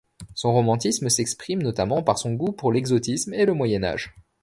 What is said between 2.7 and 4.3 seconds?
l'exotisme et le Moyen Âge.